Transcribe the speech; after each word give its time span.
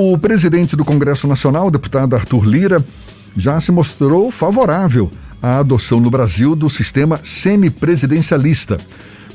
O 0.00 0.16
presidente 0.16 0.76
do 0.76 0.84
Congresso 0.84 1.26
Nacional, 1.26 1.72
deputado 1.72 2.14
Arthur 2.14 2.44
Lira, 2.44 2.84
já 3.36 3.60
se 3.60 3.72
mostrou 3.72 4.30
favorável 4.30 5.10
à 5.42 5.58
adoção 5.58 5.98
no 5.98 6.08
Brasil 6.08 6.54
do 6.54 6.70
sistema 6.70 7.18
semipresidencialista. 7.24 8.78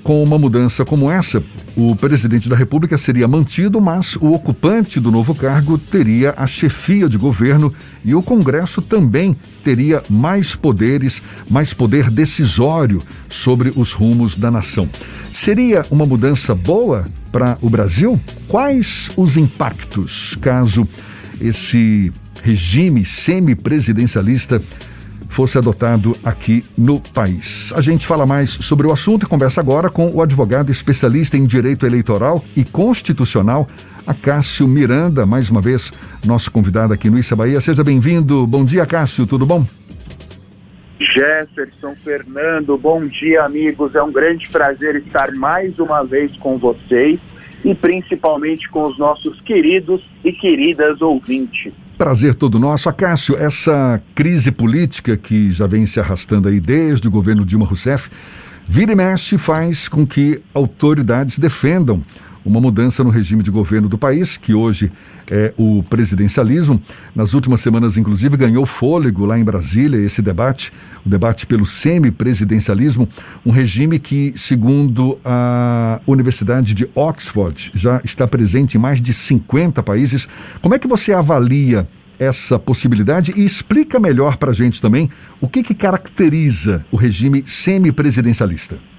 Com 0.04 0.22
uma 0.22 0.38
mudança 0.38 0.84
como 0.84 1.10
essa, 1.10 1.42
o 1.78 1.96
presidente 1.96 2.50
da 2.50 2.58
República 2.58 2.98
seria 2.98 3.26
mantido, 3.26 3.82
mas 3.82 4.18
o 4.18 4.34
ocupante 4.34 5.00
do 5.00 5.10
novo 5.10 5.34
cargo 5.34 5.78
teria 5.78 6.34
a 6.36 6.46
chefia 6.46 7.08
de 7.08 7.18
governo 7.18 7.74
e 8.04 8.14
o 8.14 8.22
Congresso 8.22 8.82
também 8.82 9.34
teria 9.64 10.04
mais 10.10 10.56
poderes, 10.56 11.22
mais 11.50 11.74
poder 11.74 12.10
decisório 12.10 13.02
sobre 13.30 13.72
os 13.78 13.94
rumos 13.94 14.36
da 14.36 14.52
nação. 14.52 14.90
Seria 15.32 15.86
uma 15.90 16.06
mudança 16.06 16.54
boa 16.54 17.06
para 17.32 17.58
o 17.62 17.70
Brasil? 17.70 18.20
Quais 18.50 19.10
os 19.16 19.38
impactos 19.38 20.36
caso 20.42 20.86
esse 21.40 22.12
regime 22.44 23.06
semipresidencialista 23.06 24.62
fosse 25.34 25.58
adotado 25.58 26.16
aqui 26.24 26.64
no 26.78 27.00
país. 27.00 27.74
A 27.76 27.82
gente 27.82 28.06
fala 28.06 28.26
mais 28.26 28.52
sobre 28.52 28.86
o 28.86 28.92
assunto 28.92 29.26
e 29.26 29.30
conversa 29.30 29.60
agora 29.60 29.90
com 29.90 30.12
o 30.12 30.22
advogado 30.22 30.70
especialista 30.70 31.36
em 31.36 31.44
direito 31.44 31.86
eleitoral 31.86 32.44
e 32.56 32.64
constitucional, 32.64 33.68
Acácio 34.06 34.68
Miranda, 34.68 35.26
mais 35.26 35.50
uma 35.50 35.60
vez 35.60 35.92
nosso 36.24 36.52
convidado 36.52 36.94
aqui 36.94 37.10
no 37.10 37.18
Issa 37.18 37.36
Bahia. 37.36 37.60
Seja 37.60 37.84
bem-vindo. 37.84 38.46
Bom 38.46 38.64
dia, 38.64 38.86
Cássio, 38.86 39.26
tudo 39.26 39.46
bom? 39.46 39.66
Jefferson, 41.00 41.96
Fernando, 42.04 42.78
bom 42.78 43.06
dia, 43.06 43.44
amigos. 43.44 43.96
É 43.96 44.04
um 44.04 44.12
grande 44.12 44.48
prazer 44.50 44.96
estar 44.98 45.32
mais 45.36 45.80
uma 45.80 46.04
vez 46.04 46.36
com 46.38 46.58
vocês 46.58 47.20
e 47.66 47.74
principalmente 47.74 48.70
com 48.70 48.84
os 48.84 48.98
nossos 48.98 49.40
queridos 49.42 50.08
e 50.24 50.32
queridas 50.32 51.02
ouvintes. 51.02 51.74
Prazer 51.98 52.36
todo 52.36 52.60
nosso. 52.60 52.90
Acácio, 52.90 53.38
essa 53.38 54.02
crise 54.16 54.52
política 54.52 55.16
que 55.16 55.52
já 55.52 55.68
vem 55.68 55.86
se 55.86 56.00
arrastando 56.00 56.48
aí 56.48 56.60
desde 56.60 57.08
o 57.08 57.12
governo 57.12 57.46
Dilma 57.46 57.66
Rousseff, 57.66 58.10
vira 58.68 58.92
e 58.92 58.96
mexe 58.96 59.38
faz 59.38 59.88
com 59.88 60.06
que 60.06 60.42
autoridades 60.54 61.38
defendam 61.38 62.04
uma 62.46 62.60
mudança 62.60 63.04
no 63.04 63.10
regime 63.10 63.44
de 63.44 63.52
governo 63.52 63.88
do 63.88 63.98
país, 63.98 64.38
que 64.38 64.54
hoje 64.54 64.90
é 65.32 65.54
o 65.58 65.82
presidencialismo. 65.84 66.82
Nas 67.16 67.34
últimas 67.34 67.62
semanas, 67.62 67.98
inclusive, 67.98 68.36
ganhou 68.38 68.66
fôlego 68.66 69.26
lá 69.26 69.38
em 69.38 69.44
Brasília 69.44 69.98
esse 69.98 70.22
debate, 70.22 70.72
o 71.06 71.10
debate 71.10 71.46
pelo 71.46 71.66
semipresidencialismo, 71.66 73.08
um 73.46 73.52
regime 73.52 74.00
que, 74.00 74.34
segundo 74.36 75.18
a 75.24 76.02
Universidade 76.06 76.74
de 76.74 76.90
Oxford, 76.94 77.72
já 77.74 78.02
está 78.04 78.28
presente 78.28 78.78
em 78.78 78.80
mais 78.80 79.02
de 79.02 79.14
50 79.14 79.82
países. 79.82 80.28
Como 80.62 80.76
é 80.76 80.80
que 80.80 80.88
você 80.88 81.14
avalia 81.14 81.88
essa 82.20 82.60
possibilidade 82.60 83.34
e 83.36 83.44
explica 83.44 84.00
melhor 84.00 84.38
para 84.38 84.52
a 84.52 84.54
gente 84.54 84.82
também 84.82 85.10
o 85.42 85.48
que, 85.48 85.64
que 85.64 85.74
caracteriza 85.74 86.86
o 86.92 86.96
regime 86.96 87.44
semipresidencialista? 87.46 88.93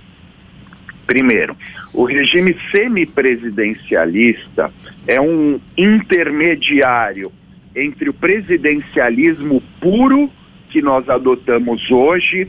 Primeiro, 1.07 1.57
o 1.93 2.05
regime 2.05 2.57
semipresidencialista 2.71 4.73
é 5.07 5.21
um 5.21 5.53
intermediário 5.77 7.31
entre 7.75 8.09
o 8.09 8.15
presidencialismo 8.15 9.63
puro 9.81 10.31
que 10.71 10.81
nós 10.81 11.09
adotamos 11.09 11.91
hoje 11.91 12.49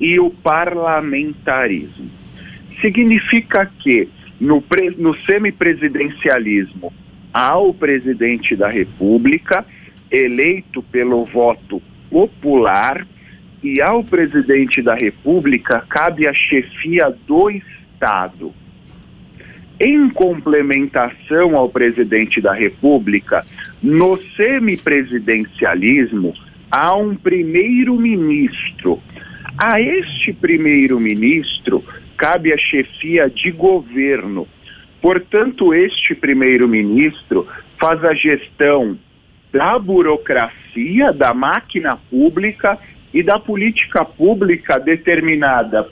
e 0.00 0.20
o 0.20 0.30
parlamentarismo. 0.30 2.10
Significa 2.80 3.70
que 3.80 4.08
no, 4.40 4.62
no 4.98 5.16
semipresidencialismo 5.22 6.92
há 7.32 7.58
o 7.58 7.74
presidente 7.74 8.54
da 8.54 8.68
República 8.68 9.64
eleito 10.10 10.82
pelo 10.82 11.24
voto 11.24 11.82
popular 12.10 13.06
e 13.62 13.80
ao 13.80 14.04
presidente 14.04 14.80
da 14.80 14.94
República 14.94 15.84
cabe 15.88 16.26
a 16.26 16.32
chefia 16.32 17.14
do. 17.26 17.50
Em 19.78 20.08
complementação 20.08 21.54
ao 21.56 21.68
presidente 21.68 22.40
da 22.40 22.54
República, 22.54 23.44
no 23.82 24.16
semipresidencialismo, 24.34 26.32
há 26.70 26.96
um 26.96 27.14
primeiro-ministro. 27.14 29.02
A 29.58 29.80
este 29.80 30.32
primeiro-ministro 30.32 31.84
cabe 32.16 32.52
a 32.52 32.58
chefia 32.58 33.28
de 33.28 33.50
governo. 33.50 34.48
Portanto, 35.02 35.74
este 35.74 36.14
primeiro-ministro 36.14 37.46
faz 37.78 38.02
a 38.02 38.14
gestão 38.14 38.98
da 39.52 39.78
burocracia, 39.78 41.12
da 41.12 41.34
máquina 41.34 41.98
pública 42.10 42.78
e 43.12 43.22
da 43.22 43.38
política 43.38 44.04
pública 44.04 44.78
determinada 44.78 45.86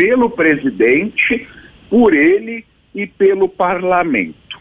pelo 0.00 0.30
presidente, 0.30 1.46
por 1.90 2.14
ele 2.14 2.64
e 2.94 3.06
pelo 3.06 3.46
parlamento. 3.50 4.58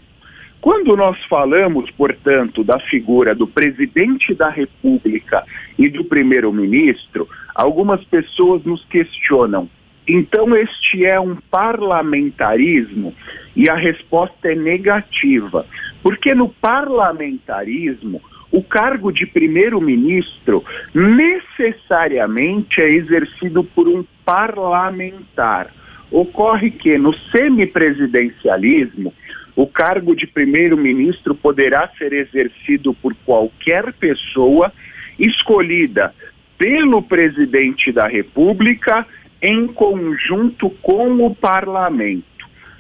Quando 0.60 0.98
nós 0.98 1.18
falamos, 1.30 1.90
portanto, 1.92 2.62
da 2.62 2.78
figura 2.78 3.34
do 3.34 3.48
presidente 3.48 4.36
da 4.36 4.50
República 4.50 5.46
e 5.78 5.88
do 5.88 6.04
primeiro-ministro, 6.04 7.26
algumas 7.56 8.04
pessoas 8.04 8.66
nos 8.66 8.84
questionam. 8.88 9.70
Então, 10.06 10.54
este 10.54 11.06
é 11.06 11.18
um 11.18 11.38
parlamentarismo? 11.50 13.16
E 13.56 13.70
a 13.70 13.76
resposta 13.76 14.52
é 14.52 14.56
negativa. 14.56 15.66
Porque 16.04 16.36
no 16.36 16.50
parlamentarismo, 16.50 18.22
o 18.52 18.64
cargo 18.64 19.12
de 19.12 19.26
primeiro-ministro 19.26 20.64
necessariamente 20.94 22.82
é 22.82 22.90
exercido 22.90 23.64
por 23.64 23.88
um 23.88 24.04
parlamentar. 24.26 25.74
Ocorre 26.12 26.72
que 26.72 26.98
no 26.98 27.14
semipresidencialismo, 27.32 29.14
o 29.56 29.68
cargo 29.68 30.16
de 30.16 30.26
primeiro-ministro 30.26 31.36
poderá 31.36 31.90
ser 31.98 32.14
exercido 32.14 32.94
por 32.94 33.14
qualquer 33.26 33.94
pessoa 33.94 34.72
escolhida 35.20 36.14
pelo 36.58 37.02
presidente 37.02 37.92
da 37.92 38.08
República 38.08 39.06
em 39.42 39.68
conjunto 39.68 40.70
com 40.82 41.26
o 41.26 41.36
parlamento. 41.36 42.26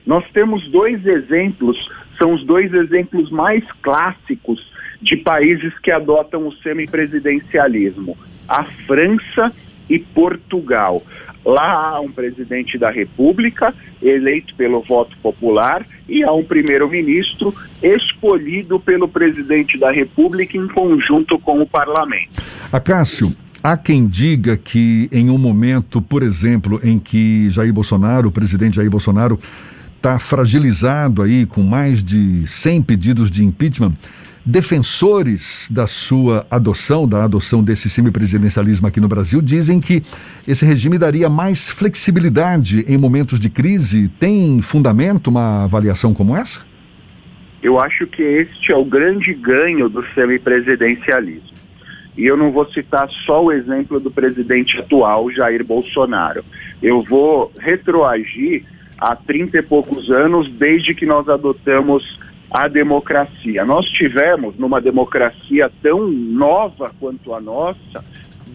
Nós 0.05 0.25
temos 0.31 0.67
dois 0.69 1.05
exemplos, 1.05 1.77
são 2.17 2.33
os 2.33 2.43
dois 2.43 2.73
exemplos 2.73 3.29
mais 3.29 3.63
clássicos 3.81 4.59
de 5.01 5.17
países 5.17 5.77
que 5.79 5.91
adotam 5.91 6.47
o 6.47 6.53
semipresidencialismo: 6.57 8.17
a 8.47 8.63
França 8.85 9.51
e 9.89 9.99
Portugal. 9.99 11.03
Lá 11.45 11.95
há 11.95 11.99
um 12.01 12.11
presidente 12.11 12.77
da 12.77 12.91
República 12.91 13.73
eleito 14.01 14.53
pelo 14.55 14.81
voto 14.81 15.17
popular 15.23 15.85
e 16.07 16.23
há 16.23 16.31
um 16.33 16.43
primeiro-ministro 16.43 17.55
escolhido 17.81 18.79
pelo 18.79 19.07
presidente 19.07 19.77
da 19.77 19.91
República 19.91 20.57
em 20.57 20.67
conjunto 20.67 21.39
com 21.39 21.61
o 21.61 21.65
parlamento. 21.65 22.43
Acácio, 22.71 23.33
há 23.63 23.77
quem 23.77 24.03
diga 24.03 24.57
que 24.57 25.09
em 25.11 25.29
um 25.29 25.37
momento, 25.37 26.01
por 26.01 26.23
exemplo, 26.23 26.79
em 26.83 26.99
que 26.99 27.49
Jair 27.49 27.73
Bolsonaro, 27.73 28.27
o 28.27 28.31
presidente 28.31 28.75
Jair 28.75 28.89
Bolsonaro, 28.89 29.39
está 29.95 30.19
fragilizado 30.19 31.21
aí 31.21 31.45
com 31.45 31.61
mais 31.61 32.03
de 32.03 32.45
100 32.47 32.81
pedidos 32.83 33.31
de 33.31 33.43
impeachment, 33.43 33.93
defensores 34.49 35.69
da 35.71 35.85
sua 35.85 36.45
adoção, 36.49 37.07
da 37.07 37.23
adoção 37.23 37.63
desse 37.63 37.87
semipresidencialismo 37.87 38.87
aqui 38.87 38.99
no 38.99 39.07
Brasil, 39.07 39.43
dizem 39.43 39.79
que 39.79 40.01
esse 40.47 40.65
regime 40.65 40.97
daria 40.97 41.29
mais 41.29 41.69
flexibilidade 41.69 42.83
em 42.87 42.97
momentos 42.97 43.39
de 43.39 43.47
crise. 43.47 44.09
Tem 44.19 44.59
fundamento 44.59 45.27
uma 45.27 45.65
avaliação 45.65 46.15
como 46.15 46.35
essa? 46.35 46.65
Eu 47.61 47.79
acho 47.79 48.07
que 48.07 48.23
este 48.23 48.71
é 48.71 48.75
o 48.75 48.83
grande 48.83 49.35
ganho 49.35 49.87
do 49.87 50.03
semipresidencialismo. 50.15 51.59
E 52.17 52.25
eu 52.25 52.35
não 52.35 52.51
vou 52.51 52.65
citar 52.71 53.07
só 53.27 53.43
o 53.43 53.51
exemplo 53.51 53.99
do 53.99 54.09
presidente 54.09 54.79
atual, 54.79 55.31
Jair 55.31 55.63
Bolsonaro. 55.63 56.43
Eu 56.81 57.03
vou 57.03 57.53
retroagir 57.59 58.63
há 58.97 59.15
30 59.15 59.59
e 59.59 59.61
poucos 59.61 60.09
anos, 60.09 60.49
desde 60.53 60.95
que 60.95 61.05
nós 61.05 61.29
adotamos 61.29 62.03
a 62.51 62.67
democracia. 62.67 63.63
Nós 63.63 63.85
tivemos, 63.87 64.57
numa 64.57 64.81
democracia 64.81 65.71
tão 65.81 66.07
nova 66.07 66.91
quanto 66.99 67.33
a 67.33 67.39
nossa, 67.39 68.03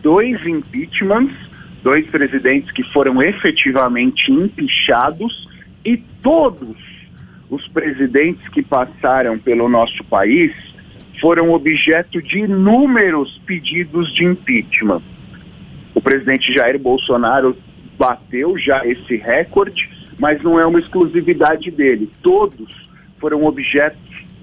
dois 0.02 0.44
impeachments, 0.46 1.36
dois 1.82 2.06
presidentes 2.08 2.70
que 2.72 2.82
foram 2.92 3.22
efetivamente 3.22 4.32
empichados 4.32 5.46
e 5.84 5.96
todos 6.22 6.76
os 7.50 7.68
presidentes 7.68 8.46
que 8.48 8.62
passaram 8.62 9.38
pelo 9.38 9.68
nosso 9.68 10.02
país 10.04 10.52
foram 11.20 11.52
objeto 11.52 12.20
de 12.20 12.40
inúmeros 12.40 13.40
pedidos 13.46 14.12
de 14.14 14.24
impeachment. 14.24 15.02
O 15.94 16.00
presidente 16.00 16.52
Jair 16.52 16.78
Bolsonaro 16.78 17.56
bateu 17.96 18.58
já 18.58 18.84
esse 18.84 19.16
recorde, 19.16 19.88
mas 20.18 20.42
não 20.42 20.58
é 20.58 20.66
uma 20.66 20.78
exclusividade 20.78 21.70
dele. 21.70 22.10
Todos 22.22 22.83
foram 23.24 23.42
objeto 23.46 23.96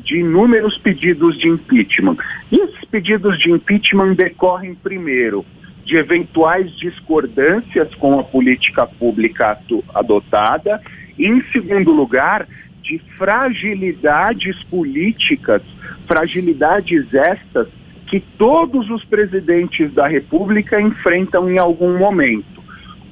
de 0.03 0.17
inúmeros 0.17 0.75
pedidos 0.79 1.37
de 1.37 1.47
impeachment. 1.47 2.17
E 2.51 2.59
esses 2.59 2.83
pedidos 2.85 3.37
de 3.37 3.51
impeachment 3.51 4.15
decorrem, 4.15 4.73
primeiro, 4.73 5.45
de 5.85 5.97
eventuais 5.97 6.75
discordâncias 6.77 7.93
com 7.93 8.19
a 8.19 8.23
política 8.23 8.87
pública 8.87 9.59
adotada, 9.93 10.81
e, 11.15 11.27
em 11.27 11.43
segundo 11.51 11.91
lugar, 11.91 12.47
de 12.81 12.99
fragilidades 13.15 14.63
políticas, 14.63 15.61
fragilidades 16.07 17.13
estas 17.13 17.67
que 18.07 18.19
todos 18.19 18.89
os 18.89 19.05
presidentes 19.05 19.93
da 19.93 20.07
República 20.07 20.81
enfrentam 20.81 21.47
em 21.51 21.59
algum 21.59 21.99
momento. 21.99 22.63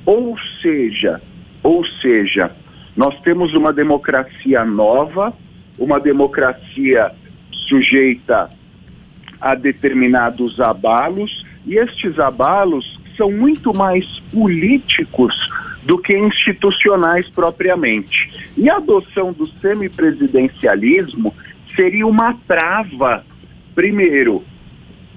Ou 0.04 0.36
seja, 0.64 1.22
ou 1.62 1.86
seja, 2.02 2.52
nós 2.98 3.18
temos 3.22 3.54
uma 3.54 3.72
democracia 3.72 4.66
nova, 4.66 5.32
uma 5.80 6.00
democracia 6.00 7.12
sujeita 7.52 8.50
a 9.40 9.56
determinados 9.56 10.60
abalos, 10.60 11.46
e 11.66 11.78
estes 11.78 12.20
abalos 12.20 13.00
são 13.16 13.32
muito 13.32 13.76
mais 13.76 14.06
políticos 14.32 15.36
do 15.84 15.98
que 15.98 16.18
institucionais 16.18 17.30
propriamente. 17.30 18.30
E 18.58 18.70
a 18.70 18.78
adoção 18.78 19.32
do 19.32 19.48
semipresidencialismo 19.62 21.34
seria 21.76 22.06
uma 22.06 22.34
trava, 22.48 23.24
primeiro, 23.74 24.44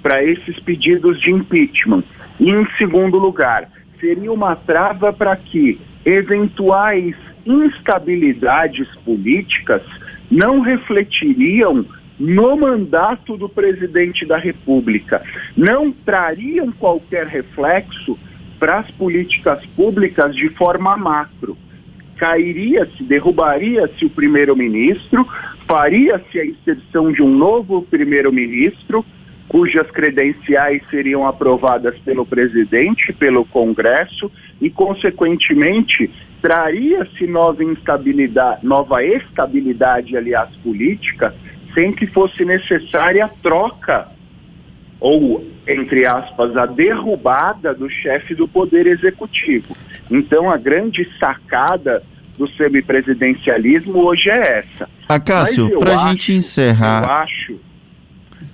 para 0.02 0.22
esses 0.24 0.58
pedidos 0.60 1.20
de 1.20 1.30
impeachment. 1.30 2.04
E, 2.38 2.50
em 2.50 2.66
segundo 2.76 3.18
lugar, 3.18 3.68
seria 4.00 4.32
uma 4.32 4.56
trava 4.56 5.12
para 5.12 5.36
que 5.36 5.80
eventuais 6.04 7.14
instabilidades 7.46 8.88
políticas 9.04 9.82
não 10.32 10.60
refletiriam 10.60 11.84
no 12.18 12.56
mandato 12.56 13.36
do 13.36 13.48
presidente 13.48 14.24
da 14.24 14.38
República, 14.38 15.22
não 15.54 15.92
trariam 15.92 16.72
qualquer 16.72 17.26
reflexo 17.26 18.18
para 18.58 18.78
as 18.78 18.90
políticas 18.92 19.64
públicas 19.76 20.34
de 20.34 20.48
forma 20.50 20.96
macro. 20.96 21.56
Cairia-se, 22.16 23.02
derrubaria-se 23.02 24.06
o 24.06 24.10
primeiro-ministro, 24.10 25.26
faria-se 25.68 26.38
a 26.38 26.46
inserção 26.46 27.12
de 27.12 27.22
um 27.22 27.28
novo 27.28 27.82
primeiro-ministro, 27.82 29.04
cujas 29.48 29.90
credenciais 29.90 30.82
seriam 30.88 31.26
aprovadas 31.26 31.98
pelo 31.98 32.24
presidente, 32.24 33.12
pelo 33.12 33.44
Congresso 33.44 34.30
e, 34.60 34.70
consequentemente, 34.70 36.10
traria-se 36.42 37.26
nova 37.26 37.62
instabilidade, 37.62 38.66
nova 38.66 39.02
estabilidade, 39.04 40.16
aliás, 40.16 40.50
política, 40.56 41.32
sem 41.72 41.92
que 41.92 42.06
fosse 42.08 42.44
necessária 42.44 43.24
a 43.24 43.28
troca 43.28 44.08
ou, 45.00 45.46
entre 45.66 46.06
aspas, 46.06 46.56
a 46.56 46.66
derrubada 46.66 47.72
do 47.72 47.88
chefe 47.88 48.34
do 48.34 48.46
Poder 48.48 48.86
Executivo. 48.86 49.76
Então, 50.10 50.50
a 50.50 50.56
grande 50.56 51.08
sacada 51.18 52.02
do 52.36 52.48
semipresidencialismo 52.48 53.98
hoje 53.98 54.28
é 54.28 54.58
essa. 54.58 54.88
Acácio, 55.08 55.78
para 55.78 56.02
a 56.02 56.08
gente 56.08 56.32
encerrar. 56.32 57.04
Eu 57.04 57.10
acho 57.10 57.60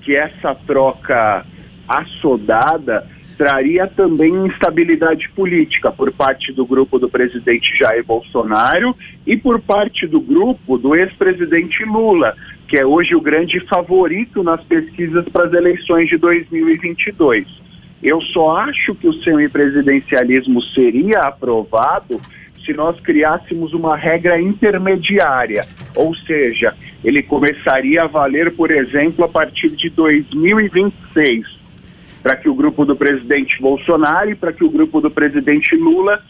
que 0.03 0.15
essa 0.15 0.55
troca 0.55 1.45
assodada 1.89 3.07
traria 3.39 3.87
também 3.87 4.35
instabilidade 4.47 5.29
política 5.31 5.93
por 5.93 6.13
parte 6.13 6.53
do 6.53 6.67
grupo 6.67 6.99
do 6.99 7.09
presidente 7.09 7.73
Jair 7.79 8.05
Bolsonaro 8.05 8.97
e 9.25 9.37
por 9.37 9.61
parte 9.61 10.09
do 10.09 10.21
grupo 10.21 10.77
do 10.77 10.97
ex-presidente 10.97 11.85
Lula, 11.85 12.35
que 12.67 12.77
é 12.77 12.85
hoje 12.85 13.15
o 13.15 13.21
grande 13.21 13.61
favorito 13.61 14.43
nas 14.43 14.61
pesquisas 14.65 15.25
para 15.29 15.45
as 15.45 15.53
eleições 15.53 16.09
de 16.09 16.19
2022. 16.19 17.47
Eu 18.03 18.21
só 18.21 18.57
acho 18.57 18.93
que 18.97 19.07
o 19.07 19.13
semipresidencialismo 19.23 20.61
seria 20.61 21.21
aprovado 21.21 22.21
se 22.67 22.73
nós 22.73 22.99
criássemos 23.01 23.73
uma 23.73 23.97
regra 23.97 24.41
intermediária, 24.41 25.65
ou 25.95 26.15
seja, 26.15 26.75
ele 27.05 27.23
começaria 27.23 28.03
a 28.03 28.07
valer, 28.09 28.55
por 28.57 28.73
exemplo, 28.73 29.25
a 29.25 29.29
partir 29.29 29.71
de 29.71 29.89
2026 29.91 31.58
para 32.29 32.37
que 32.37 32.47
o 32.47 32.55
grupo 32.55 32.85
do 32.85 32.95
presidente 32.95 33.59
Bolsonaro 33.59 34.29
e 34.29 34.35
para 34.35 34.53
que 34.53 34.63
o 34.63 34.69
grupo 34.69 35.01
do 35.01 35.11
presidente 35.11 35.75
Lula 35.75 36.21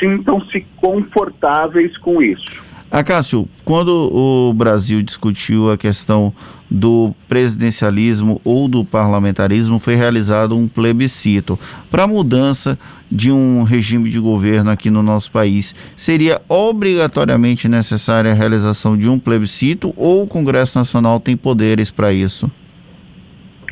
sintam-se 0.00 0.66
confortáveis 0.78 1.96
com 1.96 2.20
isso. 2.20 2.60
Acácio, 2.90 3.48
quando 3.64 4.10
o 4.12 4.52
Brasil 4.52 5.00
discutiu 5.00 5.70
a 5.70 5.78
questão 5.78 6.32
do 6.68 7.14
presidencialismo 7.28 8.40
ou 8.44 8.66
do 8.66 8.84
parlamentarismo, 8.84 9.78
foi 9.78 9.94
realizado 9.94 10.58
um 10.58 10.66
plebiscito 10.66 11.56
para 11.88 12.04
mudança 12.04 12.76
de 13.08 13.30
um 13.30 13.62
regime 13.62 14.10
de 14.10 14.18
governo 14.18 14.72
aqui 14.72 14.90
no 14.90 15.04
nosso 15.04 15.30
país. 15.30 15.72
Seria 15.96 16.42
obrigatoriamente 16.48 17.68
necessária 17.68 18.32
a 18.32 18.34
realização 18.34 18.96
de 18.96 19.08
um 19.08 19.20
plebiscito 19.20 19.94
ou 19.96 20.24
o 20.24 20.26
Congresso 20.26 20.76
Nacional 20.76 21.20
tem 21.20 21.36
poderes 21.36 21.92
para 21.92 22.12
isso? 22.12 22.50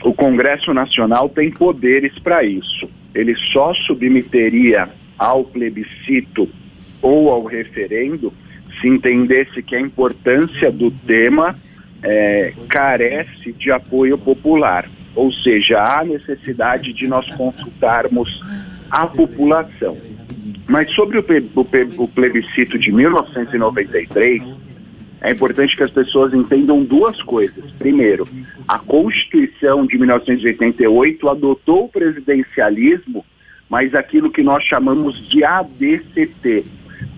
O 0.04 0.12
Congresso 0.12 0.72
Nacional 0.74 1.28
tem 1.28 1.50
poderes 1.50 2.18
para 2.18 2.44
isso. 2.44 2.88
Ele 3.14 3.34
só 3.52 3.72
submeteria 3.74 4.88
ao 5.18 5.44
plebiscito 5.44 6.48
ou 7.00 7.30
ao 7.30 7.44
referendo 7.44 8.32
se 8.80 8.88
entendesse 8.88 9.62
que 9.62 9.76
a 9.76 9.80
importância 9.80 10.70
do 10.70 10.90
tema 10.90 11.54
é, 12.02 12.52
carece 12.68 13.52
de 13.52 13.70
apoio 13.70 14.18
popular. 14.18 14.88
Ou 15.14 15.30
seja, 15.30 15.78
há 15.78 16.04
necessidade 16.04 16.92
de 16.92 17.06
nós 17.06 17.28
consultarmos 17.36 18.40
a 18.90 19.06
população. 19.06 19.96
Mas 20.68 20.90
sobre 20.92 21.18
o, 21.18 21.24
o, 21.98 22.08
plebiscito 22.08 22.78
de 22.78 22.90
1993, 22.90 24.42
é 25.22 25.30
importante 25.30 25.76
que 25.76 25.82
as 25.84 25.90
pessoas 25.90 26.34
entendam 26.34 26.82
duas 26.82 27.22
coisas. 27.22 27.70
Primeiro, 27.78 28.26
a 28.66 28.78
Constituição 28.78 29.86
de 29.86 29.96
1988 29.96 31.28
adotou 31.28 31.84
o 31.84 31.88
presidencialismo, 31.88 33.24
mas 33.70 33.94
aquilo 33.94 34.32
que 34.32 34.42
nós 34.42 34.64
chamamos 34.64 35.28
de 35.28 35.44
ADCT, 35.44 36.64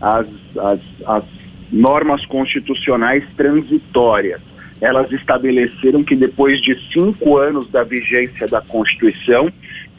as, 0.03 0.27
as, 0.59 0.81
as 1.07 1.25
normas 1.73 2.25
constitucionais 2.27 3.25
transitórias. 3.37 4.41
Elas 4.83 5.11
estabeleceram 5.11 6.05
que 6.05 6.15
depois 6.15 6.61
de 6.61 6.77
cinco 6.93 7.39
anos 7.39 7.71
da 7.71 7.83
vigência 7.85 8.47
da 8.47 8.61
Constituição, 8.61 9.51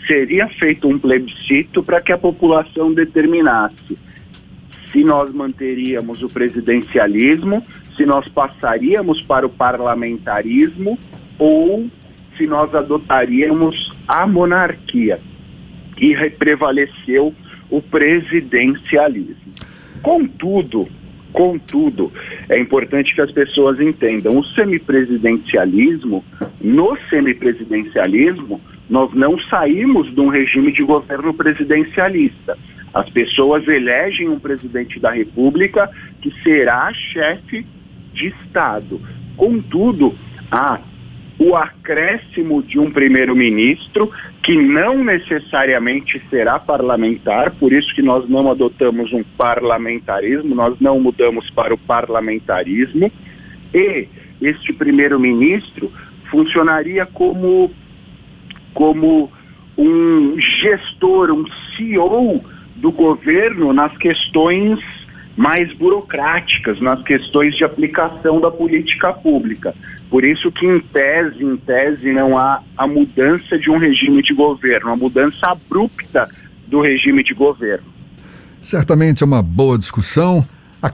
seria 0.06 0.48
feito 0.48 0.88
um 0.88 1.00
plebiscito 1.00 1.82
para 1.82 2.00
que 2.00 2.12
a 2.12 2.18
população 2.20 2.94
determinasse 2.94 3.98
se 4.96 5.04
nós 5.04 5.30
manteríamos 5.34 6.24
o 6.24 6.30
presidencialismo, 6.30 7.62
se 7.98 8.06
nós 8.06 8.26
passaríamos 8.30 9.22
para 9.24 9.46
o 9.46 9.50
parlamentarismo 9.50 10.98
ou 11.38 11.90
se 12.38 12.48
nós 12.48 12.74
adotaríamos 12.74 13.94
a 14.08 14.26
monarquia. 14.26 15.20
E 15.98 16.16
prevaleceu 16.30 17.36
o 17.70 17.82
presidencialismo. 17.82 19.54
Contudo, 20.02 20.88
contudo, 21.34 22.10
é 22.48 22.58
importante 22.58 23.14
que 23.14 23.22
as 23.22 23.32
pessoas 23.32 23.82
entendam, 23.82 24.38
o 24.38 24.46
semipresidencialismo, 24.46 26.24
no 26.62 26.98
semipresidencialismo, 27.10 28.62
nós 28.90 29.14
não 29.14 29.38
saímos 29.40 30.14
de 30.14 30.22
um 30.22 30.30
regime 30.30 30.72
de 30.72 30.84
governo 30.84 31.34
presidencialista. 31.34 32.58
As 32.96 33.10
pessoas 33.10 33.68
elegem 33.68 34.30
um 34.30 34.40
presidente 34.40 35.02
da 35.02 35.12
República 35.12 35.90
que 36.22 36.32
será 36.42 36.94
chefe 36.94 37.68
de 38.14 38.28
Estado. 38.28 39.02
Contudo, 39.36 40.16
há 40.50 40.80
o 41.38 41.58
acréscimo 41.58 42.64
de 42.64 42.80
um 42.80 42.90
primeiro-ministro 42.90 44.10
que 44.42 44.56
não 44.56 45.04
necessariamente 45.04 46.24
será 46.30 46.58
parlamentar, 46.58 47.52
por 47.56 47.74
isso 47.74 47.94
que 47.94 48.02
nós 48.02 48.30
não 48.30 48.50
adotamos 48.50 49.12
um 49.12 49.24
parlamentarismo, 49.38 50.56
nós 50.56 50.80
não 50.80 50.98
mudamos 50.98 51.50
para 51.50 51.74
o 51.74 51.78
parlamentarismo, 51.78 53.12
e 53.74 54.08
este 54.42 54.72
primeiro-ministro 54.72 55.92
funcionaria 56.32 57.06
como, 57.06 57.70
como 58.74 59.30
um 59.78 60.40
gestor, 60.40 61.30
um 61.32 61.44
CEO 61.76 62.55
do 62.76 62.92
governo 62.92 63.74
nas 63.74 63.96
questões 63.98 64.80
mais 65.36 65.72
burocráticas 65.74 66.80
nas 66.80 67.02
questões 67.04 67.56
de 67.56 67.64
aplicação 67.64 68.40
da 68.40 68.50
política 68.50 69.12
pública. 69.12 69.74
Por 70.10 70.24
isso 70.24 70.52
que 70.52 70.66
em 70.66 70.80
tese, 70.80 71.44
em 71.44 71.58
tese 71.58 72.12
não 72.14 72.38
há 72.38 72.62
a 72.78 72.88
mudança 72.88 73.58
de 73.58 73.70
um 73.70 73.78
regime 73.78 74.22
de 74.22 74.34
governo, 74.34 74.92
a 74.92 74.96
mudança 74.96 75.48
abrupta 75.48 76.30
do 76.68 76.82
regime 76.82 77.24
de 77.24 77.34
governo. 77.34 77.86
Certamente 78.62 79.24
é 79.24 79.26
uma 79.26 79.42
boa 79.42 79.78
discussão. 79.78 80.46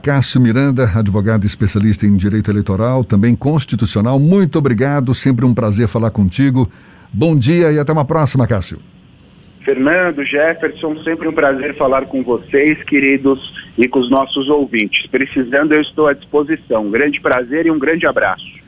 Cássio 0.02 0.40
Miranda, 0.40 0.90
advogado 0.94 1.44
especialista 1.44 2.06
em 2.06 2.16
direito 2.16 2.50
eleitoral, 2.50 3.04
também 3.04 3.36
constitucional. 3.36 4.18
Muito 4.18 4.58
obrigado, 4.58 5.12
sempre 5.12 5.44
um 5.44 5.52
prazer 5.52 5.86
falar 5.86 6.10
contigo. 6.10 6.70
Bom 7.12 7.36
dia 7.36 7.70
e 7.70 7.78
até 7.78 7.92
uma 7.92 8.04
próxima, 8.04 8.46
Cássio. 8.46 8.80
Fernando, 9.64 10.24
Jefferson, 10.24 10.96
sempre 11.02 11.28
um 11.28 11.32
prazer 11.32 11.74
falar 11.76 12.06
com 12.06 12.22
vocês, 12.22 12.82
queridos, 12.84 13.40
e 13.78 13.88
com 13.88 14.00
os 14.00 14.10
nossos 14.10 14.48
ouvintes. 14.48 15.06
Precisando, 15.06 15.72
eu 15.72 15.80
estou 15.80 16.06
à 16.06 16.12
disposição. 16.12 16.86
Um 16.86 16.90
grande 16.90 17.20
prazer 17.20 17.66
e 17.66 17.70
um 17.70 17.78
grande 17.78 18.06
abraço. 18.06 18.61